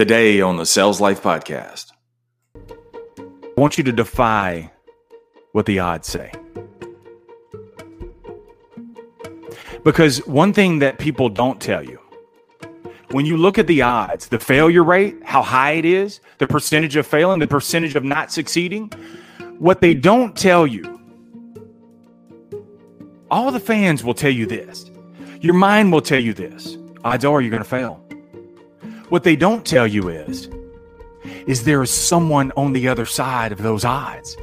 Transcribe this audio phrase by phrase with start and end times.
[0.00, 1.92] Today on the Sales Life Podcast.
[2.70, 4.72] I want you to defy
[5.52, 6.32] what the odds say.
[9.84, 11.98] Because one thing that people don't tell you,
[13.10, 16.96] when you look at the odds, the failure rate, how high it is, the percentage
[16.96, 18.90] of failing, the percentage of not succeeding,
[19.58, 20.98] what they don't tell you,
[23.30, 24.90] all the fans will tell you this.
[25.42, 26.78] Your mind will tell you this.
[27.04, 28.02] Odds are you're going to fail.
[29.10, 30.48] What they don't tell you is,
[31.44, 34.36] is there is someone on the other side of those odds.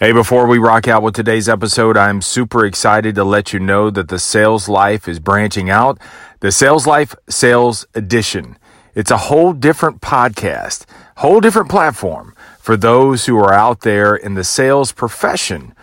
[0.00, 3.90] Hey, before we rock out with today's episode, I'm super excited to let you know
[3.90, 5.98] that the Sales Life is branching out.
[6.40, 8.56] The Sales Life Sales Edition.
[8.94, 14.32] It's a whole different podcast, whole different platform for those who are out there in
[14.34, 15.74] the sales profession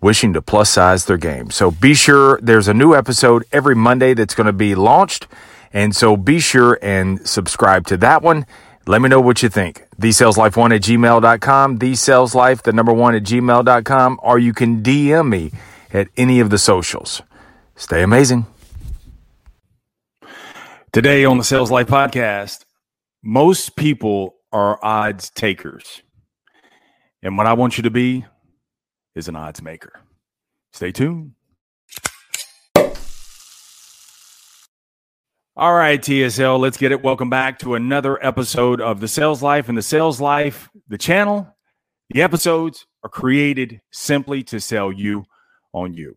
[0.00, 1.50] wishing to plus size their game.
[1.50, 5.26] So be sure there's a new episode every Monday that's going to be launched.
[5.72, 8.46] And so be sure and subscribe to that one.
[8.86, 9.86] Let me know what you think.
[10.00, 15.52] TheSalesLife1 at gmail.com, TheSalesLife, the number one at gmail.com, or you can DM me
[15.92, 17.22] at any of the socials.
[17.76, 18.46] Stay amazing.
[20.92, 22.64] Today on the Sales Life podcast,
[23.22, 26.02] most people are odds takers.
[27.22, 28.24] And what I want you to be
[29.14, 30.00] is an odds maker.
[30.72, 31.32] Stay tuned.
[35.56, 37.02] All right, TSL, let's get it.
[37.02, 41.54] Welcome back to another episode of The Sales Life and The Sales Life, the channel.
[42.10, 45.26] The episodes are created simply to sell you
[45.72, 46.16] on you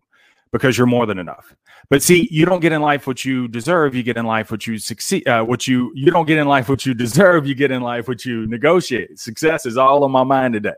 [0.52, 1.56] because you're more than enough.
[1.90, 3.96] But see, you don't get in life what you deserve.
[3.96, 5.28] You get in life what you succeed.
[5.28, 7.46] Uh, what you you don't get in life what you deserve.
[7.46, 9.20] You get in life what you negotiate.
[9.20, 10.74] Success is all on my mind today.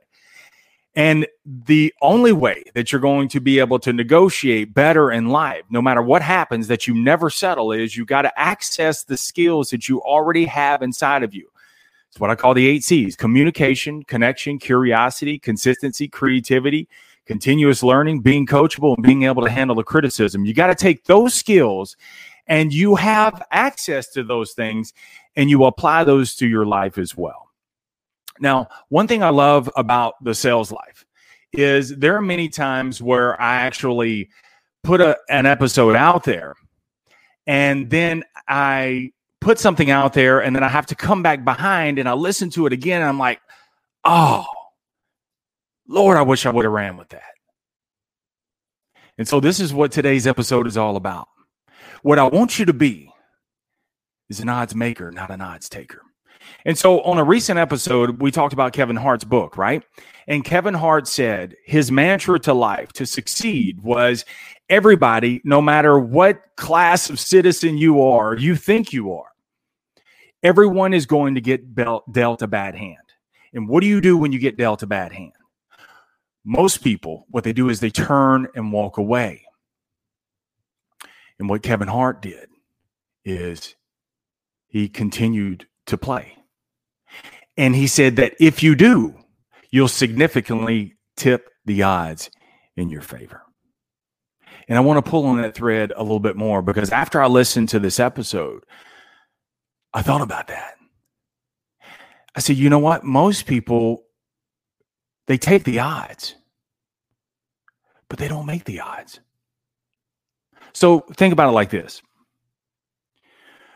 [0.96, 5.64] And the only way that you're going to be able to negotiate better in life,
[5.70, 9.70] no matter what happens, that you never settle, is you got to access the skills
[9.72, 11.50] that you already have inside of you.
[12.10, 16.88] It's what I call the eight C's communication, connection, curiosity, consistency, creativity,
[17.26, 20.46] continuous learning, being coachable, and being able to handle the criticism.
[20.46, 21.98] You got to take those skills
[22.48, 24.94] and you have access to those things
[25.36, 27.50] and you apply those to your life as well.
[28.40, 31.06] Now, one thing I love about the sales life
[31.54, 34.30] is there are many times where I actually
[34.84, 36.56] put a, an episode out there
[37.48, 42.00] and then I put something out there and then I have to come back behind
[42.00, 43.40] and I listen to it again and I'm like,
[44.04, 44.46] oh,
[45.88, 47.22] Lord, I wish I would have ran with that.
[49.18, 51.28] And so this is what today's episode is all about.
[52.02, 53.12] What I want you to be
[54.30, 56.02] is an odds maker, not an odds taker.
[56.66, 59.84] And so on a recent episode, we talked about Kevin Hart's book, right?
[60.28, 64.26] And Kevin Hart said his mantra to life to succeed was
[64.70, 69.30] everybody, no matter what class of citizen you are, you think you are,
[70.42, 72.98] everyone is going to get dealt a bad hand.
[73.54, 75.32] And what do you do when you get dealt a bad hand?
[76.44, 79.44] Most people, what they do is they turn and walk away.
[81.40, 82.50] And what Kevin Hart did
[83.24, 83.76] is
[84.68, 86.38] he continued to play.
[87.58, 89.16] And he said that if you do,
[89.72, 92.30] you'll significantly tip the odds
[92.76, 93.42] in your favor.
[94.68, 97.28] And I want to pull on that thread a little bit more because after I
[97.28, 98.64] listened to this episode,
[99.94, 100.76] I thought about that.
[102.36, 103.04] I said, you know what?
[103.04, 104.04] Most people,
[105.28, 106.36] they take the odds,
[108.10, 109.20] but they don't make the odds.
[110.74, 112.02] So think about it like this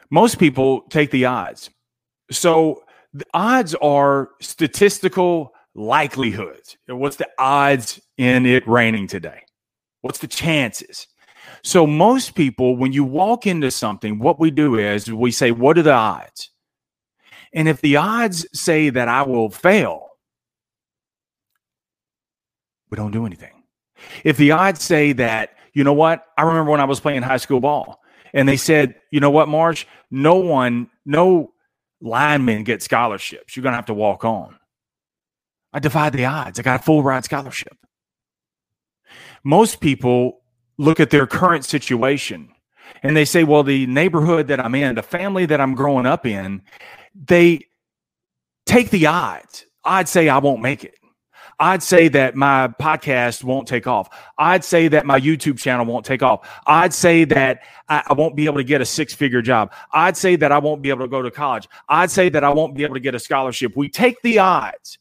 [0.10, 1.70] most people take the odds.
[2.32, 6.78] So the odds are statistical likelihoods.
[6.88, 9.44] What's the odds in it raining today?
[10.02, 11.08] What's the chances?
[11.64, 15.78] So most people, when you walk into something, what we do is we say, what
[15.78, 16.52] are the odds?
[17.54, 20.08] And if the odds say that I will fail,
[22.90, 23.64] we don't do anything.
[24.24, 26.26] If the odds say that, you know what?
[26.38, 28.02] I remember when I was playing high school ball
[28.34, 29.86] and they said, you know what, Marsh?
[30.12, 31.52] No one, no
[32.02, 33.56] linemen get scholarships.
[33.56, 34.58] You're going to have to walk on.
[35.74, 36.60] I defied the odds.
[36.60, 37.78] I got a full ride scholarship.
[39.44, 40.42] Most people
[40.78, 42.50] look at their current situation
[43.04, 46.26] and they say, well, the neighborhood that I'm in, the family that I'm growing up
[46.26, 46.62] in,
[47.14, 47.66] they
[48.66, 49.66] take the odds.
[49.84, 50.99] I'd say I won't make it.
[51.60, 54.10] I'd say that my podcast won't take off.
[54.38, 56.50] I'd say that my YouTube channel won't take off.
[56.66, 59.74] I'd say that I, won't be able to get a six figure job.
[59.92, 61.68] I'd say that I won't be able to go to college.
[61.90, 63.76] I'd say that I won't be able to get a scholarship.
[63.76, 65.00] We take the odds,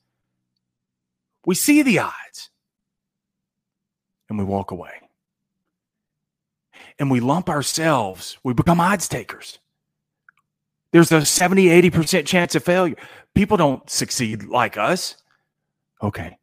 [1.46, 2.50] we see the odds,
[4.28, 4.92] and we walk away.
[6.98, 9.58] and we lump ourselves, we become odds takers.
[10.90, 12.96] There's a 70, 80% chance of failure.
[13.34, 15.16] People don't succeed like us.
[16.02, 16.36] Okay.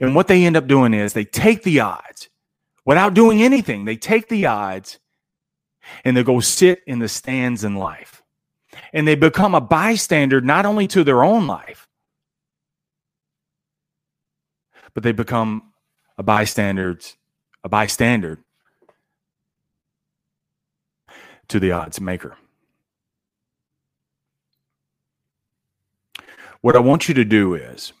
[0.00, 2.28] And what they end up doing is they take the odds
[2.84, 3.84] without doing anything.
[3.84, 4.98] They take the odds
[6.04, 8.22] and they go sit in the stands in life.
[8.92, 11.88] And they become a bystander not only to their own life,
[14.92, 15.72] but they become
[16.18, 16.98] a bystander,
[17.62, 18.38] a bystander
[21.48, 22.36] to the odds maker.
[26.60, 27.92] What I want you to do is,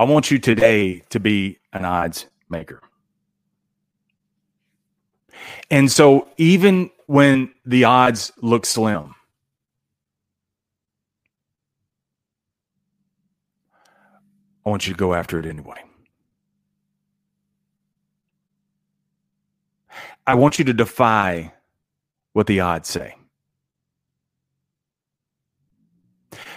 [0.00, 2.80] I want you today to be an odds maker.
[5.70, 9.14] And so, even when the odds look slim,
[14.64, 15.84] I want you to go after it anyway.
[20.26, 21.52] I want you to defy
[22.32, 23.16] what the odds say.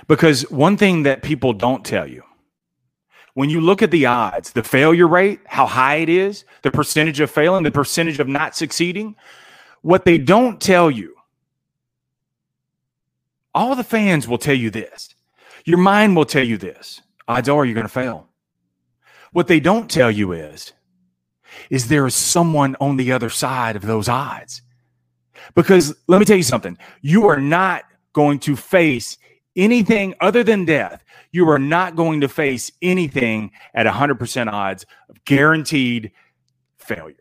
[0.07, 2.23] Because one thing that people don't tell you,
[3.33, 7.19] when you look at the odds, the failure rate, how high it is, the percentage
[7.19, 9.15] of failing, the percentage of not succeeding,
[9.81, 11.15] what they don't tell you,
[13.55, 15.13] all the fans will tell you this.
[15.65, 17.01] Your mind will tell you this.
[17.27, 18.27] Odds are you're going to fail.
[19.31, 20.73] What they don't tell you is,
[21.69, 24.61] is there is someone on the other side of those odds.
[25.55, 27.83] Because let me tell you something, you are not
[28.13, 29.17] going to face
[29.55, 31.03] anything other than death.
[31.33, 36.11] You are not going to face anything at 100% odds of guaranteed
[36.77, 37.15] failure.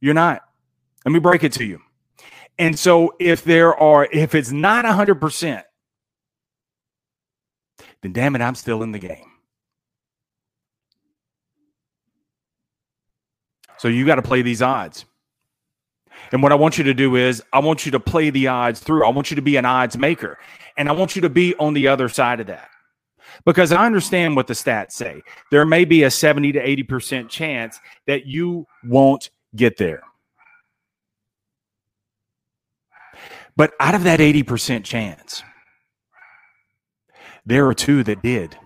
[0.00, 0.42] You're not.
[1.04, 1.80] Let me break it to you.
[2.58, 5.62] And so if there are, if it's not 100%,
[8.02, 9.30] then damn it, I'm still in the game.
[13.78, 15.04] So you got to play these odds.
[16.30, 18.78] And what I want you to do is, I want you to play the odds
[18.78, 19.04] through.
[19.04, 20.38] I want you to be an odds maker.
[20.76, 22.68] And I want you to be on the other side of that.
[23.44, 25.22] Because I understand what the stats say.
[25.50, 30.02] There may be a 70 to 80% chance that you won't get there.
[33.56, 35.42] But out of that 80% chance,
[37.44, 38.56] there are two that did.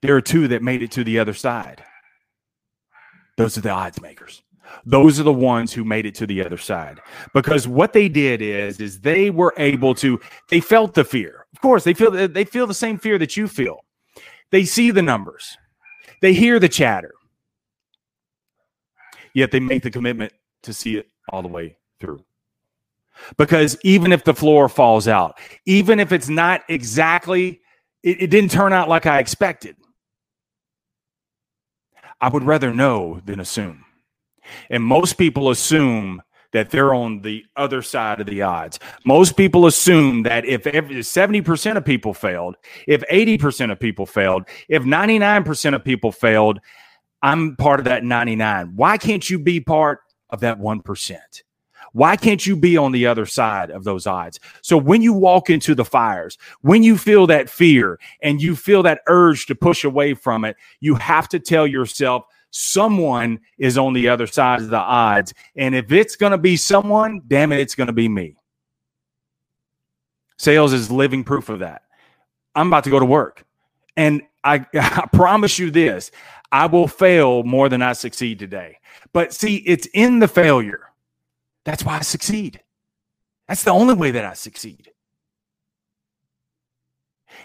[0.00, 1.84] There are two that made it to the other side.
[3.36, 4.42] Those are the odds makers
[4.84, 7.00] those are the ones who made it to the other side
[7.34, 11.60] because what they did is is they were able to they felt the fear of
[11.60, 13.84] course they feel they feel the same fear that you feel.
[14.50, 15.56] They see the numbers.
[16.20, 17.12] They hear the chatter.
[19.34, 20.32] Yet they make the commitment
[20.62, 22.24] to see it all the way through.
[23.36, 27.60] Because even if the floor falls out even if it's not exactly
[28.02, 29.76] it, it didn't turn out like i expected
[32.20, 33.84] i would rather know than assume.
[34.70, 36.22] And most people assume
[36.52, 38.78] that they're on the other side of the odds.
[39.04, 42.56] Most people assume that if 70% of people failed,
[42.86, 46.60] if 80% of people failed, if 99% of people failed,
[47.22, 48.72] I'm part of that 99.
[48.74, 50.00] Why can't you be part
[50.30, 51.16] of that 1%?
[51.94, 54.40] Why can't you be on the other side of those odds?
[54.62, 58.82] So when you walk into the fires, when you feel that fear and you feel
[58.84, 63.94] that urge to push away from it, you have to tell yourself, someone is on
[63.94, 65.34] the other side of the odds.
[65.56, 68.36] And if it's going to be someone, damn it, it's going to be me.
[70.38, 71.82] Sales is living proof of that.
[72.54, 73.44] I'm about to go to work.
[73.96, 76.12] And I, I promise you this
[76.52, 78.78] I will fail more than I succeed today.
[79.12, 80.90] But see, it's in the failure.
[81.64, 82.60] That's why I succeed.
[83.48, 84.91] That's the only way that I succeed.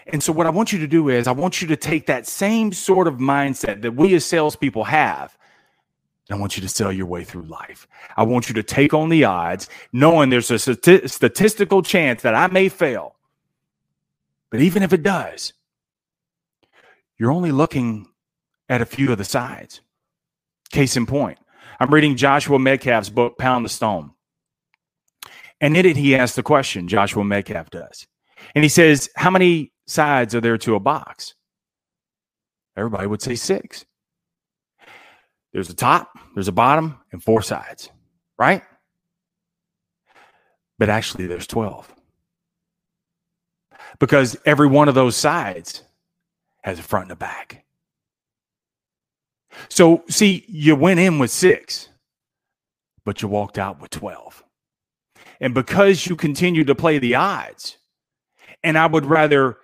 [0.06, 2.26] And so, what I want you to do is, I want you to take that
[2.26, 5.36] same sort of mindset that we as salespeople have.
[6.28, 7.86] And I want you to sell your way through life.
[8.16, 12.48] I want you to take on the odds, knowing there's a statistical chance that I
[12.48, 13.16] may fail.
[14.50, 15.52] But even if it does,
[17.18, 18.08] you're only looking
[18.68, 19.80] at a few of the sides.
[20.70, 21.38] Case in point,
[21.80, 24.12] I'm reading Joshua Medcalf's book, Pound the Stone.
[25.60, 28.06] And in it, he asks the question, Joshua Medcalf does.
[28.54, 31.34] And he says, How many sides are there to a box?
[32.76, 33.84] Everybody would say six.
[35.52, 37.90] There's a top, there's a bottom, and four sides,
[38.38, 38.62] right?
[40.78, 41.92] But actually, there's 12.
[43.98, 45.82] Because every one of those sides
[46.62, 47.64] has a front and a back.
[49.68, 51.88] So, see, you went in with six,
[53.04, 54.44] but you walked out with 12.
[55.40, 57.78] And because you continue to play the odds,
[58.62, 59.58] and I would rather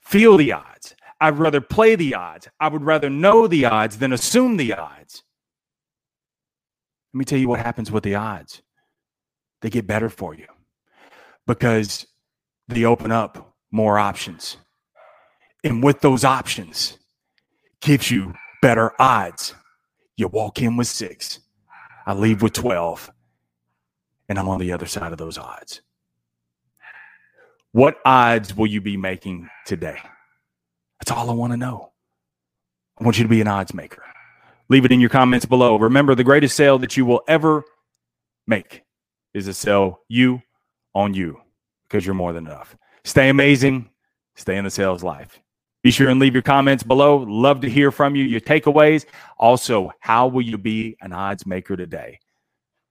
[0.00, 0.94] feel the odds.
[1.20, 2.48] I'd rather play the odds.
[2.60, 5.22] I would rather know the odds than assume the odds.
[7.12, 8.62] Let me tell you what happens with the odds.
[9.62, 10.46] They get better for you
[11.46, 12.06] because
[12.68, 14.56] they open up more options.
[15.62, 16.98] And with those options,
[17.80, 19.54] gives you better odds.
[20.16, 21.40] You walk in with six,
[22.06, 23.10] I leave with 12,
[24.28, 25.82] and I'm on the other side of those odds.
[27.74, 29.98] What odds will you be making today?
[31.00, 31.90] That's all I want to know.
[33.00, 34.00] I want you to be an odds maker.
[34.68, 35.74] Leave it in your comments below.
[35.74, 37.64] Remember, the greatest sale that you will ever
[38.46, 38.84] make
[39.34, 40.40] is to sell you
[40.94, 41.40] on you
[41.82, 42.76] because you're more than enough.
[43.02, 43.90] Stay amazing.
[44.36, 45.40] Stay in the sales life.
[45.82, 47.24] Be sure and leave your comments below.
[47.26, 49.04] Love to hear from you, your takeaways.
[49.36, 52.20] Also, how will you be an odds maker today?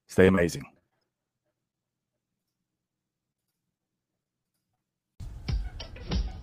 [0.10, 0.66] Stay amazing.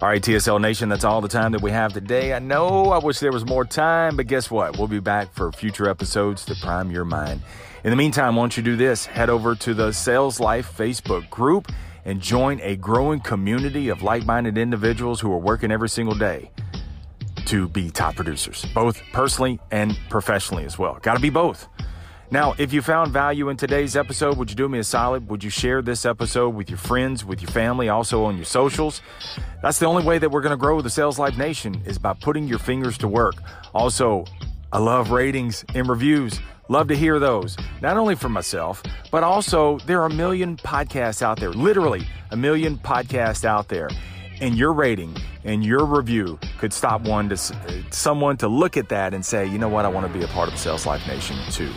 [0.03, 2.33] All right, TSL Nation, that's all the time that we have today.
[2.33, 4.79] I know I wish there was more time, but guess what?
[4.79, 7.43] We'll be back for future episodes to prime your mind.
[7.85, 9.05] In the meantime, why don't you do this?
[9.05, 11.71] Head over to the Sales Life Facebook group
[12.07, 16.51] and join a growing community of like minded individuals who are working every single day
[17.45, 20.99] to be top producers, both personally and professionally as well.
[21.03, 21.69] Got to be both.
[22.33, 25.29] Now, if you found value in today's episode, would you do me a solid?
[25.29, 29.03] Would you share this episode with your friends, with your family, also on your socials?
[29.63, 32.13] That's the only way that we're going to grow the Sales Life Nation is by
[32.13, 33.35] putting your fingers to work.
[33.75, 34.27] Also,
[34.73, 36.39] I love ratings and reviews.
[36.69, 41.23] Love to hear those, not only for myself, but also there are a million podcasts
[41.23, 43.91] out there, literally a million podcasts out there.
[44.41, 47.37] And your rating and your review could stop one to
[47.91, 50.29] someone to look at that and say, you know what, I want to be a
[50.29, 51.73] part of the Sales Life Nation too.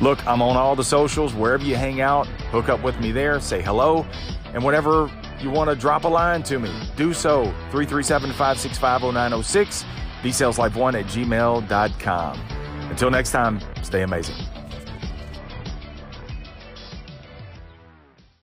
[0.00, 3.40] Look, I'm on all the socials, wherever you hang out, hook up with me there,
[3.40, 4.06] say hello,
[4.52, 5.10] and whenever
[5.40, 7.44] you want to drop a line to me, do so.
[7.70, 9.84] 337 565 0906,
[10.22, 12.40] bsaleslife1 at gmail.com.
[12.90, 14.45] Until next time, stay amazing.